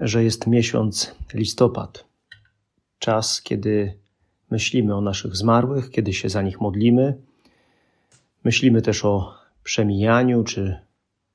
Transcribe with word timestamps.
że 0.00 0.24
jest 0.24 0.46
miesiąc 0.46 1.14
listopad. 1.34 2.04
Czas, 2.98 3.42
kiedy 3.42 3.98
myślimy 4.50 4.96
o 4.96 5.00
naszych 5.00 5.36
zmarłych, 5.36 5.90
kiedy 5.90 6.12
się 6.12 6.28
za 6.28 6.42
nich 6.42 6.60
modlimy. 6.60 7.16
Myślimy 8.44 8.82
też 8.82 9.04
o 9.04 9.34
przemijaniu, 9.62 10.44
czy 10.44 10.78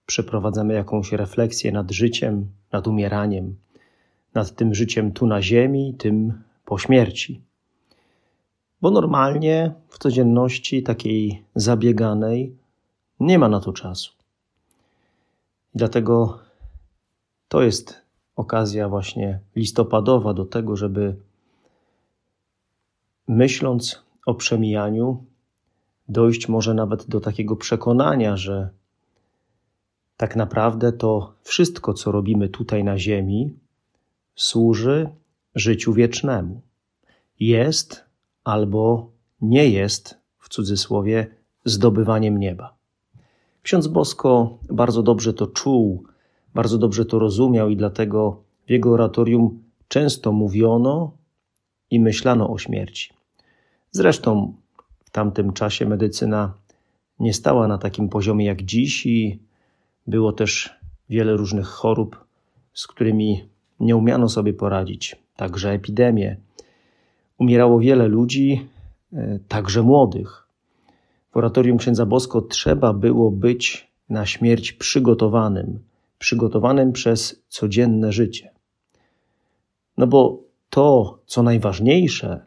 przeprowadzamy 0.05 0.73
jakąś 0.73 1.11
refleksję 1.11 1.71
nad 1.71 1.91
życiem, 1.91 2.51
nad 2.71 2.87
umieraniem, 2.87 3.55
nad 4.33 4.55
tym 4.55 4.73
życiem 4.73 5.11
tu 5.11 5.27
na 5.27 5.41
ziemi, 5.41 5.95
tym 5.97 6.43
po 6.65 6.77
śmierci. 6.77 7.41
Bo 8.81 8.91
normalnie 8.91 9.73
w 9.89 9.97
codzienności 9.97 10.83
takiej 10.83 11.45
zabieganej 11.55 12.55
nie 13.19 13.39
ma 13.39 13.49
na 13.49 13.59
to 13.59 13.73
czasu. 13.73 14.11
Dlatego 15.75 16.39
to 17.47 17.61
jest 17.61 18.06
okazja 18.37 18.89
właśnie 18.89 19.39
listopadowa 19.55 20.33
do 20.33 20.45
tego, 20.45 20.75
żeby 20.75 21.15
myśląc 23.27 24.03
o 24.25 24.35
przemijaniu, 24.35 25.23
dojść 26.09 26.47
może 26.47 26.73
nawet 26.73 27.07
do 27.07 27.19
takiego 27.19 27.55
przekonania, 27.55 28.37
że 28.37 28.69
tak 30.17 30.35
naprawdę 30.35 30.91
to 30.91 31.33
wszystko, 31.43 31.93
co 31.93 32.11
robimy 32.11 32.49
tutaj 32.49 32.83
na 32.83 32.97
Ziemi, 32.97 33.53
służy 34.35 35.09
życiu 35.55 35.93
wiecznemu. 35.93 36.61
Jest 37.39 38.05
albo 38.43 39.11
nie 39.41 39.69
jest, 39.69 40.17
w 40.39 40.49
cudzysłowie, 40.49 41.27
zdobywaniem 41.65 42.37
nieba. 42.39 42.75
Ksiądz 43.63 43.87
Bosko 43.87 44.57
bardzo 44.69 45.03
dobrze 45.03 45.33
to 45.33 45.47
czuł, 45.47 46.03
bardzo 46.53 46.77
dobrze 46.77 47.05
to 47.05 47.19
rozumiał 47.19 47.69
i 47.69 47.75
dlatego 47.75 48.43
w 48.65 48.71
jego 48.71 48.91
oratorium 48.91 49.63
często 49.87 50.31
mówiono 50.31 51.11
i 51.91 51.99
myślano 51.99 52.49
o 52.49 52.57
śmierci. 52.57 53.13
Zresztą 53.91 54.53
w 55.05 55.09
tamtym 55.09 55.53
czasie 55.53 55.85
medycyna 55.85 56.53
nie 57.19 57.33
stała 57.33 57.67
na 57.67 57.77
takim 57.77 58.09
poziomie 58.09 58.45
jak 58.45 58.61
dziś 58.61 59.05
i 59.05 59.39
było 60.07 60.33
też 60.33 60.73
wiele 61.09 61.37
różnych 61.37 61.67
chorób, 61.67 62.25
z 62.73 62.87
którymi 62.87 63.49
nie 63.79 63.95
umiano 63.95 64.29
sobie 64.29 64.53
poradzić, 64.53 65.15
także 65.35 65.71
epidemie. 65.71 66.37
Umierało 67.37 67.79
wiele 67.79 68.07
ludzi, 68.07 68.67
e, 69.13 69.39
także 69.47 69.83
młodych. 69.83 70.47
W 71.31 71.37
oratorium 71.37 71.77
księdza 71.77 72.05
Bosko 72.05 72.41
trzeba 72.41 72.93
było 72.93 73.31
być 73.31 73.91
na 74.09 74.25
śmierć 74.25 74.71
przygotowanym, 74.71 75.79
przygotowanym 76.17 76.91
przez 76.91 77.43
codzienne 77.47 78.11
życie. 78.11 78.51
No 79.97 80.07
bo 80.07 80.43
to, 80.69 81.19
co 81.25 81.43
najważniejsze, 81.43 82.45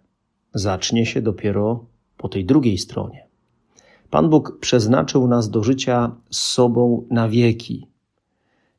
zacznie 0.54 1.06
się 1.06 1.22
dopiero 1.22 1.84
po 2.16 2.28
tej 2.28 2.44
drugiej 2.44 2.78
stronie. 2.78 3.26
Pan 4.10 4.30
Bóg 4.30 4.58
przeznaczył 4.60 5.28
nas 5.28 5.50
do 5.50 5.62
życia 5.62 6.16
z 6.30 6.40
sobą 6.40 7.06
na 7.10 7.28
wieki. 7.28 7.86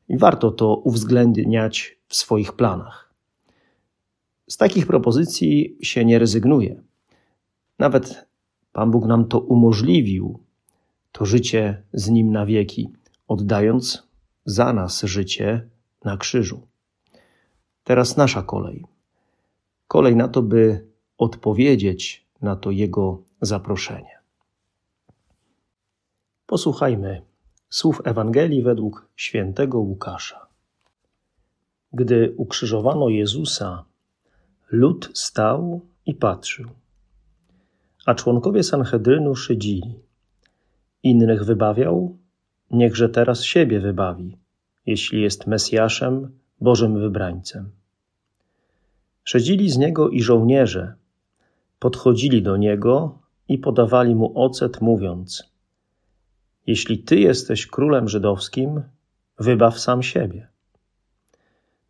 I 0.08 0.18
warto 0.18 0.50
to 0.50 0.76
uwzględniać 0.76 1.98
w 2.08 2.16
swoich 2.16 2.52
planach. 2.52 3.14
Z 4.48 4.56
takich 4.56 4.86
propozycji 4.86 5.76
się 5.82 6.04
nie 6.04 6.18
rezygnuje. 6.18 6.82
Nawet 7.78 8.26
Pan 8.72 8.90
Bóg 8.90 9.06
nam 9.06 9.24
to 9.24 9.40
umożliwił, 9.40 10.38
to 11.12 11.24
życie 11.24 11.82
z 11.92 12.10
Nim 12.10 12.32
na 12.32 12.46
wieki, 12.46 12.90
oddając 13.28 14.08
za 14.44 14.72
nas 14.72 15.02
życie 15.02 15.68
na 16.04 16.16
krzyżu. 16.16 16.66
Teraz 17.84 18.16
nasza 18.16 18.42
kolej. 18.42 18.84
Kolej 19.88 20.16
na 20.16 20.28
to, 20.28 20.42
by 20.42 20.86
odpowiedzieć 21.18 22.26
na 22.42 22.56
to 22.56 22.70
Jego 22.70 23.22
zaproszenie. 23.40 24.18
Posłuchajmy 26.46 27.22
słów 27.70 28.00
Ewangelii 28.04 28.62
według 28.62 29.08
świętego 29.16 29.78
Łukasza. 29.78 30.46
Gdy 31.92 32.34
ukrzyżowano 32.36 33.08
Jezusa, 33.08 33.84
lud 34.70 35.10
stał 35.14 35.80
i 36.06 36.14
patrzył, 36.14 36.70
a 38.06 38.14
członkowie 38.14 38.62
Sanhedrynu 38.62 39.34
szydzili. 39.34 40.00
Innych 41.02 41.44
wybawiał, 41.44 42.16
niechże 42.72 43.08
teraz 43.08 43.44
siebie 43.44 43.80
wybawi, 43.80 44.36
jeśli 44.86 45.22
jest 45.22 45.46
Mesjaszem, 45.46 46.38
Bożym 46.60 47.00
wybrańcem. 47.00 47.70
Szedzili 49.24 49.70
z 49.70 49.78
niego 49.78 50.08
i 50.08 50.22
żołnierze, 50.22 50.94
podchodzili 51.78 52.42
do 52.42 52.56
niego 52.56 53.18
i 53.48 53.58
podawali 53.58 54.14
mu 54.14 54.32
ocet, 54.34 54.80
mówiąc: 54.80 55.52
Jeśli 56.66 56.98
ty 56.98 57.20
jesteś 57.20 57.66
królem 57.66 58.08
żydowskim, 58.08 58.82
wybaw 59.38 59.78
sam 59.78 60.02
siebie. 60.02 60.48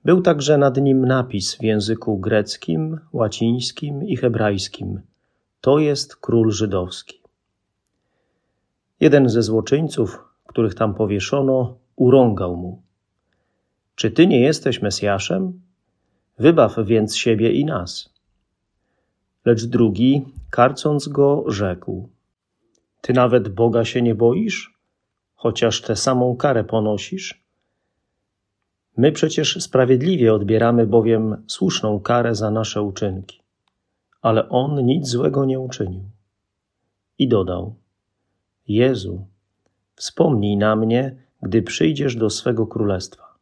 Był 0.04 0.22
także 0.22 0.58
nad 0.58 0.76
nim 0.76 1.06
napis 1.06 1.54
w 1.54 1.62
języku 1.62 2.18
greckim, 2.18 3.00
łacińskim 3.12 4.04
i 4.04 4.16
hebrajskim: 4.16 5.00
To 5.60 5.78
jest 5.78 6.16
król 6.16 6.52
żydowski. 6.52 7.20
Jeden 9.00 9.28
ze 9.28 9.42
złoczyńców, 9.42 10.31
których 10.52 10.74
tam 10.74 10.94
powieszono, 10.94 11.78
urągał 11.96 12.56
mu: 12.56 12.82
Czy 13.94 14.10
ty 14.10 14.26
nie 14.26 14.40
jesteś 14.40 14.82
Mesjaszem? 14.82 15.60
Wybaw 16.38 16.76
więc 16.84 17.16
siebie 17.16 17.52
i 17.52 17.64
nas. 17.64 18.14
Lecz 19.44 19.64
drugi, 19.64 20.24
karcąc 20.50 21.08
go, 21.08 21.44
rzekł: 21.46 22.08
Ty 23.00 23.12
nawet 23.12 23.48
Boga 23.48 23.84
się 23.84 24.02
nie 24.02 24.14
boisz, 24.14 24.78
chociaż 25.34 25.82
tę 25.82 25.96
samą 25.96 26.36
karę 26.36 26.64
ponosisz? 26.64 27.44
My 28.96 29.12
przecież 29.12 29.62
sprawiedliwie 29.62 30.34
odbieramy 30.34 30.86
bowiem 30.86 31.44
słuszną 31.46 32.00
karę 32.00 32.34
za 32.34 32.50
nasze 32.50 32.82
uczynki, 32.82 33.40
ale 34.22 34.48
on 34.48 34.86
nic 34.86 35.08
złego 35.08 35.44
nie 35.44 35.60
uczynił. 35.60 36.04
I 37.18 37.28
dodał: 37.28 37.74
Jezu, 38.68 39.31
wspomnij 39.94 40.56
na 40.56 40.76
mnie, 40.76 41.16
gdy 41.42 41.62
przyjdziesz 41.62 42.16
do 42.16 42.30
swego 42.30 42.66
królestwa. 42.66 43.34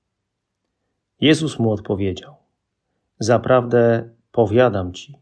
Jezus 1.20 1.58
mu 1.58 1.72
odpowiedział: 1.72 2.34
Zaprawdę 3.18 4.10
powiadam 4.32 4.92
ci, 4.92 5.18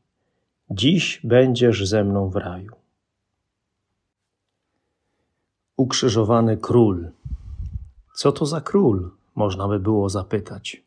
dziś 0.71 1.21
będziesz 1.25 1.89
ze 1.89 2.05
mną 2.05 2.31
w 2.31 2.37
raju. 2.37 2.73
Ukrzyżowany 5.77 6.57
król. 6.57 7.11
Co 8.15 8.33
to 8.33 8.47
za 8.47 8.61
król? 8.61 9.11
Można 9.35 9.69
by 9.69 9.81
było 9.81 10.09
zapytać. 10.09 10.83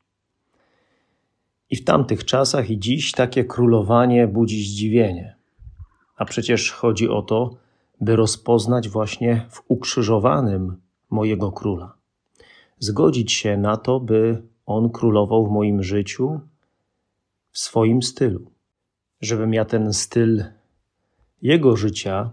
I 1.70 1.76
w 1.76 1.84
tamtych 1.84 2.26
czasach 2.26 2.70
i 2.70 2.80
dziś 2.80 3.12
takie 3.12 3.46
królowanie 3.46 4.28
budzi 4.28 4.64
zdziwienie. 4.64 5.36
A 6.16 6.26
przecież 6.26 6.72
chodzi 6.72 7.10
o 7.10 7.22
to, 7.22 7.56
by 8.02 8.16
rozpoznać 8.16 8.90
właśnie 8.90 9.46
w 9.50 9.62
ukrzyżowanym 9.68 10.82
mojego 11.10 11.52
króla. 11.52 11.94
Zgodzić 12.80 13.32
się 13.32 13.58
na 13.58 13.78
to, 13.78 14.00
by 14.00 14.44
on 14.66 14.90
królował 14.90 15.48
w 15.48 15.52
moim 15.52 15.84
życiu 15.84 16.40
w 17.52 17.60
swoim 17.60 18.02
stylu, 18.02 18.52
żebym 19.22 19.54
ja 19.54 19.66
ten 19.66 19.94
styl 19.94 20.44
jego 21.42 21.78
życia 21.78 22.32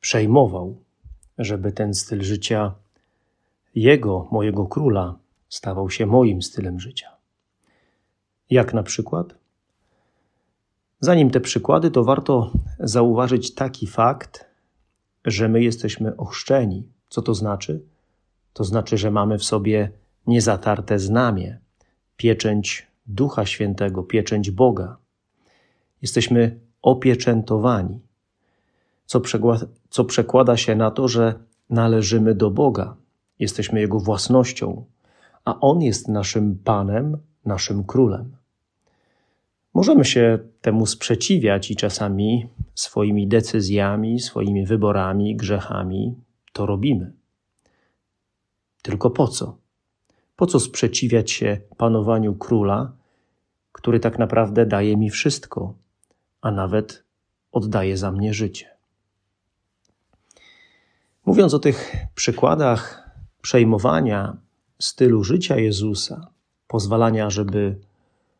przejmował, 0.00 0.76
żeby 1.38 1.72
ten 1.72 1.94
styl 1.94 2.22
życia 2.22 2.74
jego, 3.74 4.28
mojego 4.30 4.66
króla, 4.66 5.18
stawał 5.48 5.90
się 5.90 6.06
moim 6.06 6.42
stylem 6.42 6.80
życia. 6.80 7.10
Jak 8.50 8.74
na 8.74 8.82
przykład? 8.82 9.34
Zanim 11.00 11.30
te 11.30 11.40
przykłady, 11.40 11.90
to 11.90 12.04
warto 12.04 12.52
zauważyć 12.80 13.54
taki 13.54 13.86
fakt, 13.86 14.49
że 15.24 15.48
my 15.48 15.62
jesteśmy 15.62 16.16
ochrzczeni. 16.16 16.88
Co 17.08 17.22
to 17.22 17.34
znaczy? 17.34 17.82
To 18.52 18.64
znaczy, 18.64 18.98
że 18.98 19.10
mamy 19.10 19.38
w 19.38 19.44
sobie 19.44 19.90
niezatarte 20.26 20.98
znamie, 20.98 21.58
pieczęć 22.16 22.86
Ducha 23.06 23.46
Świętego, 23.46 24.02
pieczęć 24.02 24.50
Boga. 24.50 24.96
Jesteśmy 26.02 26.60
opieczętowani, 26.82 28.00
co, 29.06 29.20
co 29.90 30.04
przekłada 30.04 30.56
się 30.56 30.76
na 30.76 30.90
to, 30.90 31.08
że 31.08 31.34
należymy 31.70 32.34
do 32.34 32.50
Boga, 32.50 32.96
jesteśmy 33.38 33.80
Jego 33.80 34.00
własnością, 34.00 34.84
a 35.44 35.60
On 35.60 35.82
jest 35.82 36.08
naszym 36.08 36.58
Panem, 36.64 37.18
naszym 37.44 37.84
Królem. 37.84 38.36
Możemy 39.74 40.04
się 40.04 40.38
temu 40.60 40.86
sprzeciwiać 40.86 41.70
i 41.70 41.76
czasami 41.76 42.48
swoimi 42.74 43.28
decyzjami, 43.28 44.20
swoimi 44.20 44.66
wyborami, 44.66 45.36
grzechami 45.36 46.14
to 46.52 46.66
robimy. 46.66 47.12
Tylko 48.82 49.10
po 49.10 49.28
co? 49.28 49.58
Po 50.36 50.46
co 50.46 50.60
sprzeciwiać 50.60 51.30
się 51.30 51.60
panowaniu 51.76 52.34
króla, 52.34 52.92
który 53.72 54.00
tak 54.00 54.18
naprawdę 54.18 54.66
daje 54.66 54.96
mi 54.96 55.10
wszystko, 55.10 55.74
a 56.40 56.50
nawet 56.50 57.04
oddaje 57.52 57.96
za 57.96 58.12
mnie 58.12 58.34
życie? 58.34 58.66
Mówiąc 61.26 61.54
o 61.54 61.58
tych 61.58 61.92
przykładach 62.14 63.10
przejmowania 63.42 64.36
stylu 64.78 65.24
życia 65.24 65.56
Jezusa, 65.56 66.30
pozwalania, 66.68 67.30
żeby 67.30 67.80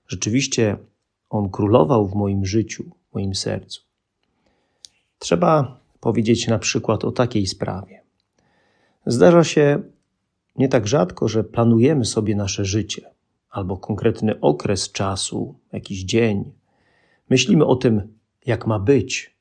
rzeczywiście 0.09 0.77
On 1.31 1.51
królował 1.51 2.09
w 2.09 2.15
moim 2.15 2.47
życiu, 2.47 2.85
w 3.11 3.15
moim 3.15 3.35
sercu, 3.35 3.81
trzeba 5.19 5.81
powiedzieć 6.01 6.49
na 6.49 6.59
przykład 6.59 7.05
o 7.05 7.13
takiej 7.13 7.47
sprawie. 7.47 8.03
Zdarza 9.07 9.45
się 9.45 9.83
nie 10.57 10.69
tak 10.69 10.87
rzadko, 10.87 11.29
że 11.29 11.45
planujemy 11.45 12.05
sobie 12.05 12.37
nasze 12.37 12.65
życie 12.65 13.11
albo 13.51 13.77
konkretny 13.77 14.41
okres 14.41 14.93
czasu, 14.93 15.55
jakiś 15.73 16.05
dzień. 16.05 16.53
Myślimy 17.31 17.65
o 17.67 17.77
tym, 17.77 18.15
jak 18.47 18.67
ma 18.67 18.79
być, 18.79 19.35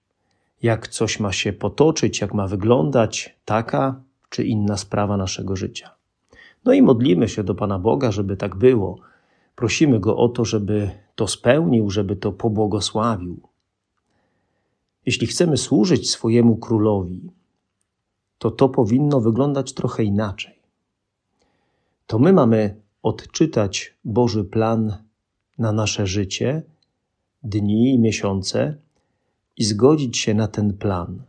jak 0.61 0.87
coś 0.87 1.19
ma 1.19 1.31
się 1.31 1.53
potoczyć, 1.53 2.21
jak 2.21 2.33
ma 2.33 2.47
wyglądać 2.47 3.37
taka 3.45 4.01
czy 4.29 4.43
inna 4.43 4.77
sprawa 4.77 5.17
naszego 5.17 5.55
życia. 5.55 5.91
No 6.65 6.73
i 6.73 6.81
modlimy 6.81 7.29
się 7.29 7.43
do 7.43 7.55
Pana 7.55 7.79
Boga, 7.79 8.11
żeby 8.11 8.37
tak 8.37 8.55
było. 8.55 8.99
Prosimy 9.59 9.99
Go 9.99 10.17
o 10.17 10.29
to, 10.29 10.45
żeby 10.45 10.89
to 11.15 11.27
spełnił, 11.27 11.89
żeby 11.89 12.15
to 12.15 12.31
pobłogosławił. 12.31 13.41
Jeśli 15.05 15.27
chcemy 15.27 15.57
służyć 15.57 16.11
swojemu 16.11 16.57
królowi, 16.57 17.31
to 18.37 18.51
to 18.51 18.69
powinno 18.69 19.21
wyglądać 19.21 19.73
trochę 19.73 20.03
inaczej 20.03 20.59
to 22.09 22.19
my 22.19 22.33
mamy 22.33 22.81
odczytać 23.03 23.93
Boży 24.05 24.45
plan 24.45 24.97
na 25.57 25.71
nasze 25.71 26.07
życie, 26.07 26.63
dni 27.43 27.93
i 27.93 27.99
miesiące 27.99 28.75
i 29.57 29.63
zgodzić 29.63 30.17
się 30.17 30.33
na 30.33 30.47
ten 30.47 30.77
plan. 30.77 31.23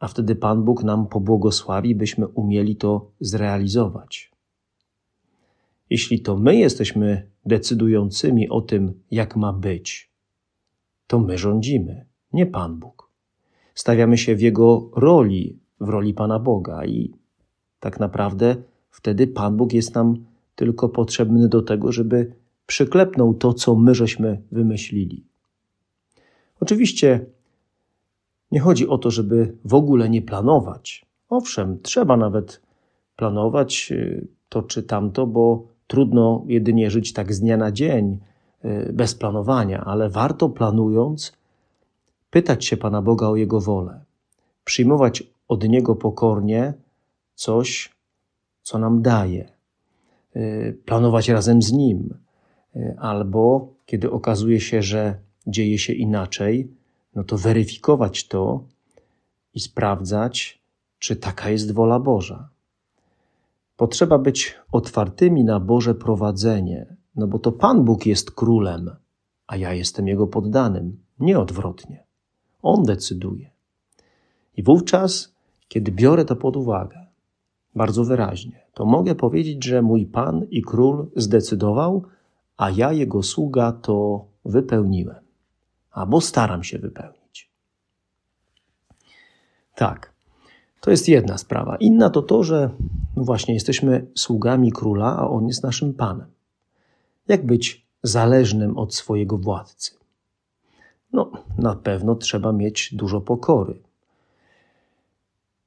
A 0.00 0.08
wtedy 0.08 0.36
Pan 0.36 0.64
Bóg 0.64 0.84
nam 0.84 1.06
pobłogosławi, 1.06 1.94
byśmy 1.94 2.26
umieli 2.26 2.76
to 2.76 3.10
zrealizować. 3.20 4.30
Jeśli 5.90 6.20
to 6.20 6.36
my 6.36 6.56
jesteśmy 6.56 7.30
decydującymi 7.46 8.48
o 8.48 8.60
tym, 8.60 9.02
jak 9.10 9.36
ma 9.36 9.52
być, 9.52 10.10
to 11.06 11.18
my 11.18 11.38
rządzimy, 11.38 12.06
nie 12.32 12.46
Pan 12.46 12.78
Bóg. 12.78 13.10
Stawiamy 13.74 14.18
się 14.18 14.36
w 14.36 14.40
Jego 14.40 14.90
roli, 14.96 15.58
w 15.80 15.88
roli 15.88 16.14
Pana 16.14 16.38
Boga 16.38 16.84
i 16.84 17.14
tak 17.80 18.00
naprawdę 18.00 18.56
Wtedy 18.98 19.26
Pan 19.26 19.56
Bóg 19.56 19.72
jest 19.72 19.94
nam 19.94 20.24
tylko 20.54 20.88
potrzebny 20.88 21.48
do 21.48 21.62
tego, 21.62 21.92
żeby 21.92 22.32
przyklepnął 22.66 23.34
to, 23.34 23.54
co 23.54 23.74
my 23.74 23.94
żeśmy 23.94 24.42
wymyślili. 24.52 25.24
Oczywiście 26.60 27.26
nie 28.50 28.60
chodzi 28.60 28.88
o 28.88 28.98
to, 28.98 29.10
żeby 29.10 29.56
w 29.64 29.74
ogóle 29.74 30.08
nie 30.08 30.22
planować. 30.22 31.06
Owszem, 31.28 31.78
trzeba 31.82 32.16
nawet 32.16 32.62
planować 33.16 33.92
y, 33.92 34.28
to 34.48 34.62
czy 34.62 34.82
tamto, 34.82 35.26
bo 35.26 35.66
trudno 35.88 36.44
jedynie 36.46 36.90
żyć 36.90 37.12
tak 37.12 37.34
z 37.34 37.40
dnia 37.40 37.56
na 37.56 37.72
dzień 37.72 38.18
y, 38.64 38.92
bez 38.92 39.14
planowania, 39.14 39.84
ale 39.84 40.10
warto 40.10 40.48
planując 40.48 41.32
pytać 42.30 42.64
się 42.64 42.76
Pana 42.76 43.02
Boga 43.02 43.26
o 43.28 43.36
Jego 43.36 43.60
wolę, 43.60 44.00
przyjmować 44.64 45.22
od 45.48 45.68
Niego 45.68 45.96
pokornie 45.96 46.74
coś, 47.34 47.92
co 48.62 48.78
nam 48.78 49.02
daje, 49.02 49.48
y, 50.36 50.78
planować 50.84 51.28
razem 51.28 51.62
z 51.62 51.72
Nim, 51.72 52.14
y, 52.76 52.96
albo 52.98 53.68
kiedy 53.86 54.10
okazuje 54.10 54.60
się, 54.60 54.82
że 54.82 55.18
dzieje 55.46 55.78
się 55.78 55.92
inaczej, 55.92 56.70
no 57.14 57.24
to 57.24 57.38
weryfikować 57.38 58.28
to 58.28 58.64
i 59.54 59.60
sprawdzać, 59.60 60.62
czy 60.98 61.16
taka 61.16 61.50
jest 61.50 61.72
wola 61.72 62.00
Boża. 62.00 62.48
Potrzeba 63.78 64.18
być 64.18 64.58
otwartymi 64.72 65.44
na 65.44 65.60
Boże 65.60 65.94
prowadzenie, 65.94 66.96
no 67.16 67.26
bo 67.26 67.38
to 67.38 67.52
Pan 67.52 67.84
Bóg 67.84 68.06
jest 68.06 68.30
królem, 68.30 68.90
a 69.46 69.56
ja 69.56 69.72
jestem 69.72 70.08
Jego 70.08 70.26
poddanym, 70.26 71.02
nie 71.20 71.38
odwrotnie. 71.38 72.04
On 72.62 72.82
decyduje. 72.82 73.50
I 74.56 74.62
wówczas, 74.62 75.34
kiedy 75.68 75.92
biorę 75.92 76.24
to 76.24 76.36
pod 76.36 76.56
uwagę, 76.56 77.06
bardzo 77.74 78.04
wyraźnie, 78.04 78.66
to 78.74 78.84
mogę 78.84 79.14
powiedzieć, 79.14 79.64
że 79.64 79.82
mój 79.82 80.06
Pan 80.06 80.46
i 80.50 80.62
Król 80.62 81.10
zdecydował, 81.16 82.02
a 82.56 82.70
ja, 82.70 82.92
Jego 82.92 83.22
sługa, 83.22 83.72
to 83.72 84.24
wypełniłem, 84.44 85.24
albo 85.90 86.20
staram 86.20 86.64
się 86.64 86.78
wypełnić. 86.78 87.50
Tak, 89.74 90.17
to 90.80 90.90
jest 90.90 91.08
jedna 91.08 91.38
sprawa. 91.38 91.76
Inna 91.76 92.10
to 92.10 92.22
to, 92.22 92.42
że 92.42 92.70
no 93.16 93.24
właśnie 93.24 93.54
jesteśmy 93.54 94.06
sługami 94.14 94.72
Króla, 94.72 95.16
a 95.16 95.28
On 95.28 95.46
jest 95.46 95.62
naszym 95.62 95.94
Panem. 95.94 96.26
Jak 97.28 97.46
być 97.46 97.86
zależnym 98.02 98.78
od 98.78 98.94
swojego 98.94 99.38
władcy? 99.38 99.92
No, 101.12 101.30
na 101.58 101.74
pewno 101.74 102.14
trzeba 102.14 102.52
mieć 102.52 102.94
dużo 102.94 103.20
pokory. 103.20 103.82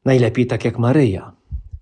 Najlepiej 0.06 0.48
tak 0.48 0.66
jak 0.66 0.80
Maryja, 0.80 1.32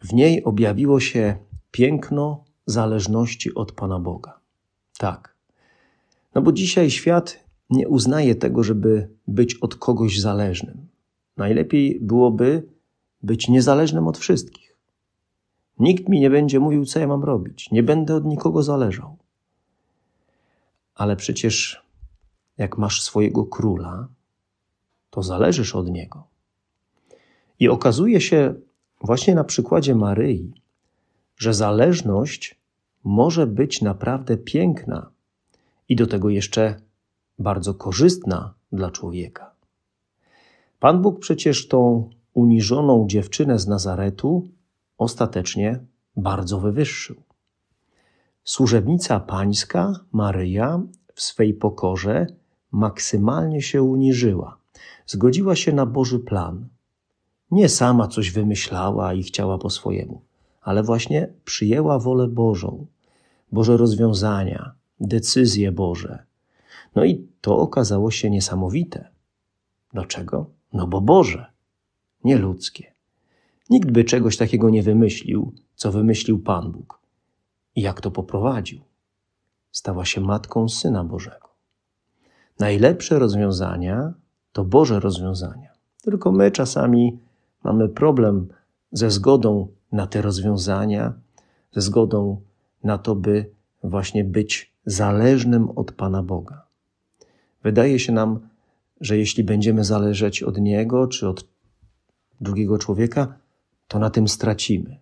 w 0.01 0.13
niej 0.13 0.43
objawiło 0.43 0.99
się 0.99 1.35
piękno 1.71 2.43
zależności 2.65 3.55
od 3.55 3.71
Pana 3.71 3.99
Boga. 3.99 4.39
Tak. 4.97 5.35
No 6.35 6.41
bo 6.41 6.51
dzisiaj 6.51 6.89
świat 6.89 7.39
nie 7.69 7.87
uznaje 7.87 8.35
tego, 8.35 8.63
żeby 8.63 9.09
być 9.27 9.55
od 9.55 9.75
kogoś 9.75 10.19
zależnym. 10.19 10.87
Najlepiej 11.37 11.99
byłoby 12.01 12.63
być 13.23 13.47
niezależnym 13.47 14.07
od 14.07 14.17
wszystkich. 14.17 14.75
Nikt 15.79 16.09
mi 16.09 16.19
nie 16.19 16.29
będzie 16.29 16.59
mówił, 16.59 16.85
co 16.85 16.99
ja 16.99 17.07
mam 17.07 17.23
robić. 17.23 17.71
Nie 17.71 17.83
będę 17.83 18.15
od 18.15 18.25
nikogo 18.25 18.63
zależał. 18.63 19.17
Ale 20.95 21.15
przecież, 21.15 21.83
jak 22.57 22.77
masz 22.77 23.01
swojego 23.01 23.45
króla, 23.45 24.07
to 25.09 25.23
zależysz 25.23 25.75
od 25.75 25.89
niego. 25.89 26.27
I 27.59 27.69
okazuje 27.69 28.21
się, 28.21 28.55
właśnie 29.01 29.35
na 29.35 29.43
przykładzie 29.43 29.95
Maryi, 29.95 30.53
że 31.37 31.53
zależność 31.53 32.59
może 33.03 33.47
być 33.47 33.81
naprawdę 33.81 34.37
piękna 34.37 35.11
i 35.89 35.95
do 35.95 36.07
tego 36.07 36.29
jeszcze 36.29 36.81
bardzo 37.39 37.73
korzystna 37.73 38.53
dla 38.71 38.91
człowieka. 38.91 39.51
Pan 40.79 41.01
Bóg 41.01 41.19
przecież 41.19 41.67
tą 41.67 42.09
uniżoną 42.33 43.05
dziewczynę 43.07 43.59
z 43.59 43.67
Nazaretu 43.67 44.47
ostatecznie 44.97 45.79
bardzo 46.15 46.59
wywyższył. 46.59 47.15
Służebnica 48.43 49.19
pańska, 49.19 49.93
Maryja, 50.11 50.81
w 51.13 51.21
swej 51.21 51.53
pokorze 51.53 52.27
maksymalnie 52.71 53.61
się 53.61 53.83
uniżyła. 53.83 54.57
Zgodziła 55.05 55.55
się 55.55 55.73
na 55.73 55.85
Boży 55.85 56.19
plan– 56.19 56.65
nie 57.51 57.69
sama 57.69 58.07
coś 58.07 58.31
wymyślała 58.31 59.13
i 59.13 59.23
chciała 59.23 59.57
po 59.57 59.69
swojemu, 59.69 60.21
ale 60.61 60.83
właśnie 60.83 61.33
przyjęła 61.45 61.99
wolę 61.99 62.27
Bożą, 62.27 62.85
Boże 63.51 63.77
rozwiązania, 63.77 64.71
decyzje 64.99 65.71
Boże. 65.71 66.23
No 66.95 67.05
i 67.05 67.27
to 67.41 67.57
okazało 67.57 68.11
się 68.11 68.29
niesamowite. 68.29 69.09
Dlaczego? 69.93 70.45
No 70.73 70.87
bo 70.87 71.01
Boże, 71.01 71.45
nie 72.23 72.37
ludzkie. 72.37 72.93
Nikt 73.69 73.91
by 73.91 74.03
czegoś 74.03 74.37
takiego 74.37 74.69
nie 74.69 74.83
wymyślił, 74.83 75.53
co 75.75 75.91
wymyślił 75.91 76.39
Pan 76.39 76.71
Bóg. 76.71 76.99
I 77.75 77.81
jak 77.81 78.01
to 78.01 78.11
poprowadził? 78.11 78.81
Stała 79.71 80.05
się 80.05 80.21
matką 80.21 80.69
Syna 80.69 81.03
Bożego. 81.03 81.49
Najlepsze 82.59 83.19
rozwiązania 83.19 84.13
to 84.51 84.65
Boże 84.65 84.99
rozwiązania. 84.99 85.69
Tylko 86.01 86.31
my 86.31 86.51
czasami 86.51 87.19
mamy 87.63 87.89
problem 87.89 88.47
ze 88.91 89.11
zgodą 89.11 89.67
na 89.91 90.07
te 90.07 90.21
rozwiązania, 90.21 91.13
ze 91.71 91.81
zgodą 91.81 92.41
na 92.83 92.97
to, 92.97 93.15
by 93.15 93.51
właśnie 93.83 94.23
być 94.23 94.73
zależnym 94.85 95.69
od 95.69 95.91
Pana 95.91 96.23
Boga. 96.23 96.65
Wydaje 97.63 97.99
się 97.99 98.13
nam, 98.13 98.39
że 99.01 99.17
jeśli 99.17 99.43
będziemy 99.43 99.83
zależeć 99.83 100.43
od 100.43 100.57
Niego 100.57 101.07
czy 101.07 101.27
od 101.27 101.47
drugiego 102.41 102.77
człowieka, 102.77 103.37
to 103.87 103.99
na 103.99 104.09
tym 104.09 104.27
stracimy. 104.27 104.97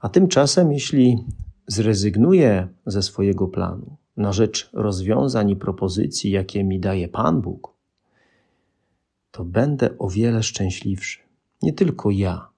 A 0.00 0.08
tymczasem, 0.08 0.72
jeśli 0.72 1.24
zrezygnuję 1.66 2.68
ze 2.86 3.02
swojego 3.02 3.48
planu 3.48 3.96
na 4.16 4.32
rzecz 4.32 4.70
rozwiązań 4.72 5.50
i 5.50 5.56
propozycji, 5.56 6.30
jakie 6.30 6.64
mi 6.64 6.80
daje 6.80 7.08
Pan 7.08 7.40
Bóg, 7.40 7.72
to 9.30 9.44
będę 9.44 9.98
o 9.98 10.08
wiele 10.08 10.42
szczęśliwszy. 10.42 11.20
Nie 11.62 11.72
tylko 11.72 12.10
ja, 12.10 12.48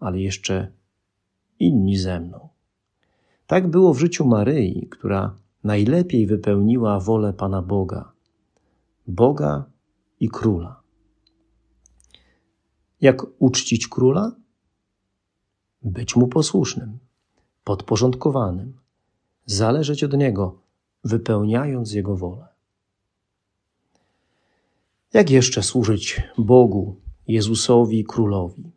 ale 0.00 0.20
jeszcze 0.20 0.72
inni 1.58 1.96
ze 1.96 2.20
mną. 2.20 2.48
Tak 3.46 3.68
było 3.68 3.94
w 3.94 3.98
życiu 3.98 4.26
Maryi, 4.26 4.88
która 4.90 5.34
najlepiej 5.64 6.26
wypełniła 6.26 7.00
wolę 7.00 7.32
Pana 7.32 7.62
Boga, 7.62 8.12
Boga 9.06 9.64
i 10.20 10.28
Króla. 10.28 10.80
Jak 13.00 13.22
uczcić 13.38 13.88
Króla? 13.88 14.32
Być 15.82 16.16
mu 16.16 16.28
posłusznym, 16.28 16.98
podporządkowanym, 17.64 18.72
zależeć 19.46 20.04
od 20.04 20.12
Niego, 20.12 20.58
wypełniając 21.04 21.92
Jego 21.92 22.16
wolę. 22.16 22.46
Jak 25.12 25.30
jeszcze 25.30 25.62
służyć 25.62 26.22
Bogu, 26.38 26.96
Jezusowi, 27.28 28.04
Królowi? 28.04 28.70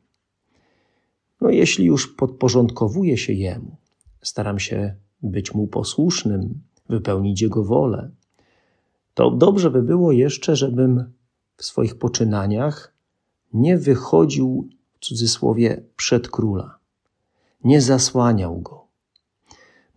No, 1.41 1.49
jeśli 1.49 1.85
już 1.85 2.15
podporządkowuję 2.15 3.17
się 3.17 3.33
Jemu, 3.33 3.75
staram 4.21 4.59
się 4.59 4.95
być 5.21 5.53
Mu 5.53 5.67
posłusznym, 5.67 6.61
wypełnić 6.89 7.41
Jego 7.41 7.63
wolę, 7.63 8.11
to 9.13 9.31
dobrze 9.31 9.71
by 9.71 9.83
było 9.83 10.11
jeszcze, 10.11 10.55
żebym 10.55 11.13
w 11.57 11.65
swoich 11.65 11.95
poczynaniach 11.95 12.93
nie 13.53 13.77
wychodził, 13.77 14.69
w 14.93 15.05
cudzysłowie, 15.05 15.83
przed 15.95 16.29
króla, 16.29 16.79
nie 17.63 17.81
zasłaniał 17.81 18.59
go. 18.59 18.87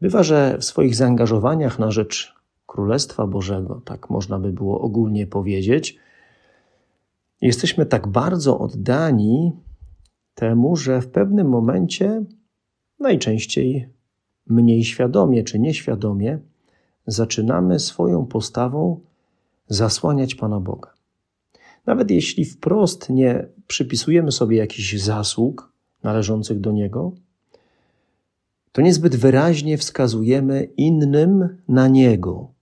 Bywa, 0.00 0.22
że 0.22 0.58
w 0.60 0.64
swoich 0.64 0.94
zaangażowaniach 0.94 1.78
na 1.78 1.90
rzecz 1.90 2.34
Królestwa 2.66 3.26
Bożego, 3.26 3.82
tak 3.84 4.10
można 4.10 4.38
by 4.38 4.52
było 4.52 4.80
ogólnie 4.80 5.26
powiedzieć, 5.26 5.98
jesteśmy 7.40 7.86
tak 7.86 8.08
bardzo 8.08 8.58
oddani 8.58 9.52
temu, 10.34 10.76
że 10.76 11.00
w 11.00 11.08
pewnym 11.08 11.48
momencie, 11.48 12.24
najczęściej 13.00 13.88
mniej 14.46 14.84
świadomie 14.84 15.44
czy 15.44 15.58
nieświadomie, 15.58 16.38
zaczynamy 17.06 17.78
swoją 17.78 18.26
postawą 18.26 19.00
zasłaniać 19.68 20.34
Pana 20.34 20.60
Boga. 20.60 20.94
Nawet 21.86 22.10
jeśli 22.10 22.44
wprost 22.44 23.10
nie 23.10 23.48
przypisujemy 23.66 24.32
sobie 24.32 24.56
jakichś 24.56 24.94
zasług 24.94 25.72
należących 26.02 26.60
do 26.60 26.72
Niego, 26.72 27.12
to 28.72 28.82
niezbyt 28.82 29.16
wyraźnie 29.16 29.78
wskazujemy 29.78 30.64
innym 30.76 31.62
na 31.68 31.88
Niego. 31.88 32.52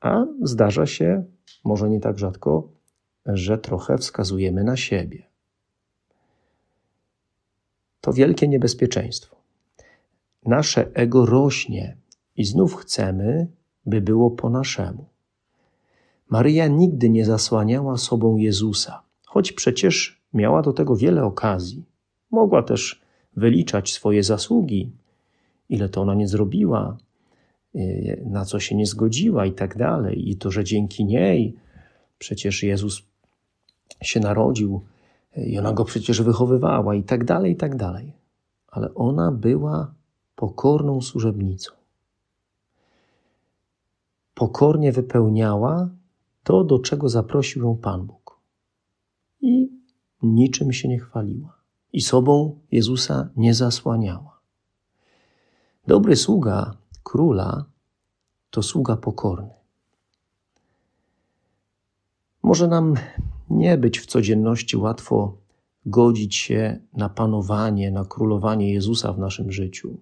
A 0.00 0.26
zdarza 0.42 0.86
się, 0.86 1.24
może 1.64 1.90
nie 1.90 2.00
tak 2.00 2.18
rzadko, 2.18 2.68
że 3.26 3.58
trochę 3.58 3.98
wskazujemy 3.98 4.64
na 4.64 4.76
siebie. 4.76 5.22
To 8.00 8.12
wielkie 8.12 8.48
niebezpieczeństwo. 8.48 9.36
Nasze 10.46 10.90
ego 10.94 11.26
rośnie 11.26 11.96
i 12.36 12.44
znów 12.44 12.76
chcemy, 12.76 13.46
by 13.86 14.00
było 14.00 14.30
po 14.30 14.50
naszemu. 14.50 15.04
Maryja 16.30 16.66
nigdy 16.66 17.08
nie 17.10 17.24
zasłaniała 17.24 17.96
sobą 17.96 18.36
Jezusa, 18.36 19.02
choć 19.26 19.52
przecież 19.52 20.22
miała 20.34 20.62
do 20.62 20.72
tego 20.72 20.96
wiele 20.96 21.24
okazji. 21.24 21.84
Mogła 22.30 22.62
też 22.62 23.00
wyliczać 23.36 23.92
swoje 23.92 24.22
zasługi, 24.22 24.90
ile 25.68 25.88
to 25.88 26.02
ona 26.02 26.14
nie 26.14 26.28
zrobiła, 26.28 26.96
y, 27.74 28.22
na 28.26 28.44
co 28.44 28.60
się 28.60 28.74
nie 28.74 28.86
zgodziła 28.86 29.46
i 29.46 29.52
tak 29.52 29.76
dalej. 29.76 30.30
I 30.30 30.36
to, 30.36 30.50
że 30.50 30.64
dzięki 30.64 31.04
niej 31.04 31.56
przecież 32.18 32.62
Jezus 32.62 33.02
się 34.02 34.20
narodził 34.20 34.80
y, 35.38 35.44
i 35.44 35.58
ona 35.58 35.72
go 35.72 35.84
przecież 35.84 36.22
wychowywała 36.22 36.94
i 36.94 37.02
tak 37.02 37.24
dalej, 37.24 37.52
i 37.52 37.56
tak 37.56 37.76
dalej. 37.76 38.12
Ale 38.68 38.94
ona 38.94 39.32
była 39.32 39.94
pokorną 40.36 41.00
służebnicą. 41.00 41.72
Pokornie 44.34 44.92
wypełniała 44.92 45.88
to, 46.46 46.64
do 46.64 46.78
czego 46.78 47.08
zaprosił 47.08 47.62
ją 47.62 47.76
Pan 47.76 48.06
Bóg. 48.06 48.40
I 49.40 49.68
niczym 50.22 50.72
się 50.72 50.88
nie 50.88 50.98
chwaliła. 50.98 51.56
I 51.92 52.00
sobą 52.00 52.60
Jezusa 52.72 53.28
nie 53.36 53.54
zasłaniała. 53.54 54.40
Dobry 55.86 56.16
sługa 56.16 56.76
króla 57.02 57.64
to 58.50 58.62
sługa 58.62 58.96
pokorny. 58.96 59.54
Może 62.42 62.68
nam 62.68 62.94
nie 63.50 63.78
być 63.78 63.98
w 63.98 64.06
codzienności 64.06 64.76
łatwo 64.76 65.38
godzić 65.86 66.36
się 66.36 66.78
na 66.92 67.08
panowanie, 67.08 67.90
na 67.90 68.04
królowanie 68.04 68.72
Jezusa 68.72 69.12
w 69.12 69.18
naszym 69.18 69.52
życiu, 69.52 69.96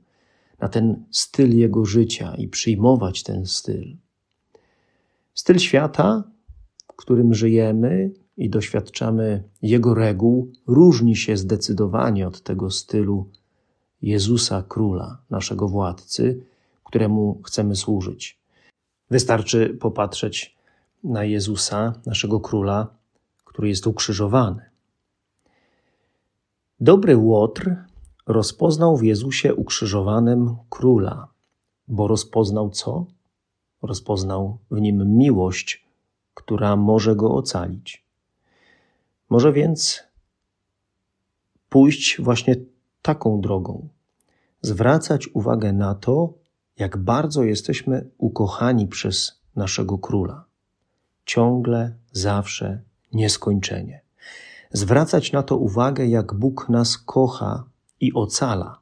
na 0.58 0.68
ten 0.68 1.04
styl 1.10 1.56
Jego 1.56 1.84
życia 1.84 2.34
i 2.34 2.48
przyjmować 2.48 3.22
ten 3.22 3.46
styl. 3.46 3.96
Styl 5.34 5.58
świata 5.58 6.33
w 6.94 6.96
którym 6.96 7.34
żyjemy 7.34 8.10
i 8.36 8.50
doświadczamy 8.50 9.42
Jego 9.62 9.94
reguł, 9.94 10.48
różni 10.66 11.16
się 11.16 11.36
zdecydowanie 11.36 12.28
od 12.28 12.40
tego 12.40 12.70
stylu 12.70 13.26
Jezusa 14.02 14.64
Króla, 14.68 15.18
naszego 15.30 15.68
władcy, 15.68 16.40
któremu 16.84 17.40
chcemy 17.44 17.76
służyć. 17.76 18.38
Wystarczy 19.10 19.76
popatrzeć 19.80 20.56
na 21.04 21.24
Jezusa, 21.24 21.92
naszego 22.06 22.40
Króla, 22.40 22.86
który 23.44 23.68
jest 23.68 23.86
ukrzyżowany. 23.86 24.62
Dobry 26.80 27.16
Łotr 27.16 27.76
rozpoznał 28.26 28.96
w 28.96 29.02
Jezusie 29.02 29.54
ukrzyżowanym 29.54 30.56
Króla, 30.70 31.28
bo 31.88 32.08
rozpoznał 32.08 32.70
co? 32.70 33.06
Rozpoznał 33.82 34.58
w 34.70 34.80
nim 34.80 35.16
miłość 35.16 35.83
która 36.34 36.76
może 36.76 37.16
go 37.16 37.34
ocalić. 37.34 38.04
Może 39.30 39.52
więc 39.52 40.02
pójść 41.68 42.20
właśnie 42.20 42.56
taką 43.02 43.40
drogą, 43.40 43.88
zwracać 44.62 45.28
uwagę 45.28 45.72
na 45.72 45.94
to, 45.94 46.34
jak 46.78 46.96
bardzo 46.96 47.44
jesteśmy 47.44 48.10
ukochani 48.18 48.86
przez 48.86 49.40
naszego 49.56 49.98
króla. 49.98 50.44
Ciągle, 51.24 51.94
zawsze, 52.12 52.82
nieskończenie. 53.12 54.00
Zwracać 54.72 55.32
na 55.32 55.42
to 55.42 55.56
uwagę, 55.56 56.06
jak 56.06 56.34
Bóg 56.34 56.68
nas 56.68 56.98
kocha 56.98 57.64
i 58.00 58.12
ocala. 58.12 58.78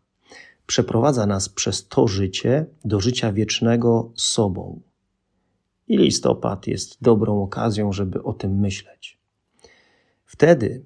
Przeprowadza 0.66 1.26
nas 1.26 1.48
przez 1.48 1.88
to 1.88 2.08
życie 2.08 2.66
do 2.84 3.00
życia 3.00 3.32
wiecznego 3.32 4.10
sobą. 4.14 4.80
I 5.88 5.96
listopad 5.98 6.66
jest 6.66 7.02
dobrą 7.02 7.42
okazją, 7.42 7.92
żeby 7.92 8.22
o 8.22 8.32
tym 8.32 8.60
myśleć. 8.60 9.18
Wtedy, 10.24 10.84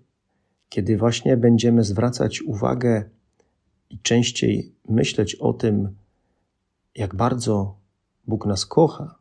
kiedy 0.68 0.96
właśnie 0.96 1.36
będziemy 1.36 1.84
zwracać 1.84 2.42
uwagę 2.42 3.04
i 3.90 3.98
częściej 3.98 4.72
myśleć 4.88 5.34
o 5.34 5.52
tym, 5.52 5.96
jak 6.94 7.14
bardzo 7.14 7.76
Bóg 8.26 8.46
nas 8.46 8.66
kocha, 8.66 9.14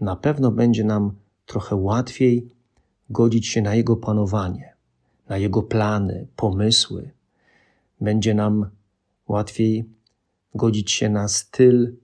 na 0.00 0.16
pewno 0.16 0.50
będzie 0.50 0.84
nam 0.84 1.14
trochę 1.46 1.76
łatwiej 1.76 2.50
godzić 3.10 3.46
się 3.46 3.62
na 3.62 3.74
Jego 3.74 3.96
panowanie, 3.96 4.74
na 5.28 5.38
Jego 5.38 5.62
plany, 5.62 6.26
pomysły. 6.36 7.10
Będzie 8.00 8.34
nam 8.34 8.70
łatwiej 9.28 9.84
godzić 10.54 10.90
się 10.90 11.08
na 11.08 11.28
styl 11.28 11.96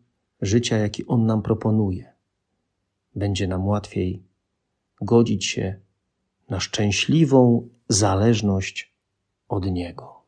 życia, 0.43 0.77
jaki 0.77 1.07
On 1.07 1.27
nam 1.27 1.43
proponuje 1.43 2.10
będzie 3.15 3.49
nam 3.49 3.67
łatwiej 3.67 4.23
godzić 5.01 5.47
się 5.47 5.81
na 6.49 6.61
szczęśliwą 6.61 7.69
zależność 7.89 8.95
od 9.49 9.67
Niego. 9.67 10.20